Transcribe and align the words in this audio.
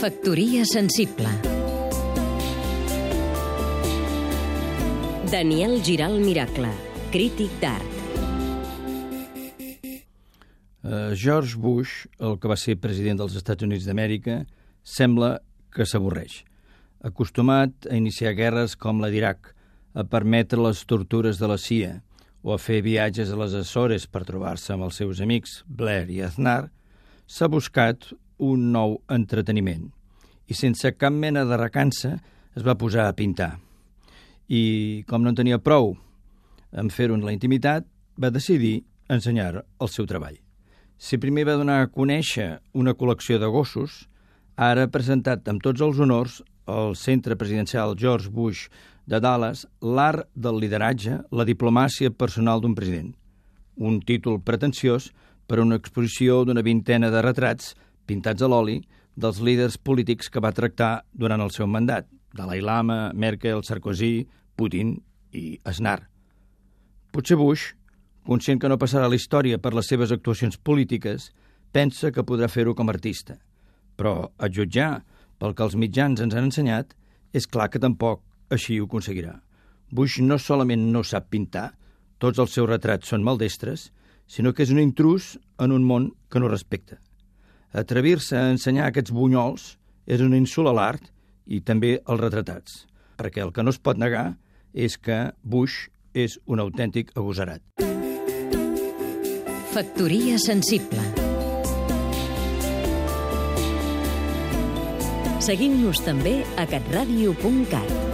Factoria 0.00 0.64
sensible. 0.64 1.28
Daniel 5.28 5.82
Giral 5.84 6.14
Miracle, 6.24 6.70
crític 7.12 7.52
d'art. 7.60 7.98
Uh, 10.80 11.12
George 11.12 11.60
Bush, 11.60 12.06
el 12.16 12.38
que 12.40 12.48
va 12.48 12.56
ser 12.56 12.78
president 12.80 13.20
dels 13.20 13.36
Estats 13.36 13.68
Units 13.68 13.84
d'Amèrica, 13.84 14.38
sembla 14.80 15.34
que 15.68 15.84
s'avorreix. 15.84 16.38
Acostumat 17.04 17.90
a 17.90 18.00
iniciar 18.00 18.32
guerres 18.40 18.78
com 18.80 19.04
la 19.04 19.12
d'Iraq, 19.12 19.52
a 19.92 20.08
permetre 20.08 20.64
les 20.64 20.80
tortures 20.88 21.36
de 21.36 21.52
la 21.52 21.60
CIA 21.60 21.98
o 22.40 22.56
a 22.56 22.58
fer 22.62 22.80
viatges 22.88 23.28
a 23.28 23.36
les 23.44 23.52
Açores 23.52 24.08
per 24.08 24.24
trobar-se 24.24 24.72
amb 24.72 24.88
els 24.88 24.96
seus 25.04 25.20
amics 25.20 25.60
Blair 25.68 26.08
i 26.08 26.24
Aznar, 26.24 26.70
s'ha 27.28 27.52
buscat 27.52 28.14
un 28.40 28.70
nou 28.72 29.02
entreteniment 29.12 29.90
i 30.50 30.56
sense 30.58 30.90
cap 30.98 31.14
mena 31.14 31.46
de 31.46 31.56
recança 31.56 32.16
es 32.58 32.66
va 32.66 32.74
posar 32.78 33.06
a 33.06 33.14
pintar. 33.14 33.54
I, 34.50 35.04
com 35.06 35.22
no 35.22 35.30
en 35.30 35.38
tenia 35.38 35.60
prou 35.62 35.94
en 36.74 36.90
fer-ho 36.90 37.14
en 37.14 37.24
la 37.26 37.34
intimitat, 37.34 37.86
va 38.18 38.34
decidir 38.34 38.82
ensenyar 39.10 39.62
el 39.62 39.90
seu 39.90 40.06
treball. 40.10 40.38
Si 40.98 41.18
primer 41.22 41.46
va 41.48 41.56
donar 41.58 41.80
a 41.82 41.90
conèixer 41.90 42.58
una 42.76 42.94
col·lecció 42.98 43.38
de 43.40 43.48
gossos, 43.48 44.04
ara 44.56 44.90
presentat 44.92 45.46
amb 45.48 45.62
tots 45.64 45.80
els 45.80 45.98
honors 46.02 46.40
al 46.70 46.94
centre 46.98 47.38
presidencial 47.40 47.96
George 47.98 48.28
Bush 48.28 48.66
de 49.06 49.18
Dallas 49.22 49.64
l'art 49.80 50.28
del 50.34 50.60
lideratge, 50.60 51.22
la 51.30 51.46
diplomàcia 51.46 52.10
personal 52.10 52.60
d'un 52.60 52.76
president. 52.76 53.14
Un 53.78 54.02
títol 54.04 54.42
pretensiós 54.44 55.08
per 55.48 55.58
a 55.58 55.64
una 55.64 55.78
exposició 55.80 56.44
d'una 56.44 56.62
vintena 56.62 57.10
de 57.10 57.22
retrats 57.24 57.72
pintats 58.06 58.42
a 58.42 58.50
l'oli 58.50 58.80
dels 59.20 59.40
líders 59.44 59.76
polítics 59.78 60.30
que 60.32 60.42
va 60.42 60.54
tractar 60.56 61.04
durant 61.12 61.42
el 61.44 61.52
seu 61.54 61.68
mandat, 61.68 62.08
Dalai 62.36 62.62
Lama, 62.62 63.10
Merkel, 63.14 63.62
Sarkozy, 63.66 64.26
Putin 64.56 64.96
i 65.32 65.58
Aznar. 65.64 66.00
Potser 67.10 67.36
Bush, 67.36 67.72
conscient 68.26 68.60
que 68.62 68.70
no 68.70 68.78
passarà 68.78 69.08
la 69.10 69.18
història 69.18 69.58
per 69.58 69.74
les 69.74 69.88
seves 69.90 70.12
actuacions 70.14 70.56
polítiques, 70.56 71.30
pensa 71.72 72.10
que 72.14 72.24
podrà 72.26 72.48
fer-ho 72.48 72.74
com 72.74 72.88
a 72.88 72.94
artista. 72.94 73.36
Però, 73.98 74.30
a 74.38 74.48
jutjar 74.48 75.02
pel 75.40 75.54
que 75.56 75.66
els 75.66 75.76
mitjans 75.76 76.22
ens 76.22 76.34
han 76.36 76.48
ensenyat, 76.48 76.94
és 77.32 77.46
clar 77.46 77.68
que 77.70 77.82
tampoc 77.82 78.22
així 78.50 78.80
ho 78.80 78.86
aconseguirà. 78.88 79.36
Bush 79.90 80.20
no 80.22 80.38
solament 80.38 80.90
no 80.94 81.02
sap 81.06 81.30
pintar, 81.30 81.72
tots 82.22 82.38
els 82.38 82.52
seus 82.54 82.68
retrats 82.68 83.10
són 83.10 83.24
maldestres, 83.26 83.90
sinó 84.30 84.52
que 84.54 84.62
és 84.62 84.70
un 84.70 84.78
intrus 84.78 85.36
en 85.58 85.72
un 85.74 85.86
món 85.86 86.12
que 86.30 86.38
no 86.38 86.50
respecta. 86.50 87.00
Atrevir-se 87.70 88.34
a 88.34 88.50
ensenyar 88.50 88.88
aquests 88.90 89.14
bunyols 89.14 89.76
és 90.10 90.22
un 90.24 90.34
insult 90.34 90.70
a 90.70 90.74
l'art 90.74 91.10
i 91.46 91.60
també 91.62 91.98
als 92.04 92.20
retratats, 92.20 92.84
perquè 93.18 93.44
el 93.44 93.54
que 93.54 93.62
no 93.62 93.70
es 93.70 93.78
pot 93.78 93.98
negar 93.98 94.34
és 94.74 94.98
que 94.98 95.30
Bush 95.42 95.86
és 96.14 96.38
un 96.46 96.62
autèntic 96.62 97.14
agosarat. 97.14 97.62
Factoria 99.70 100.38
sensible 100.42 101.02
Seguim-nos 105.40 106.02
també 106.04 106.40
a 106.60 106.66
catradio.cat 106.68 108.09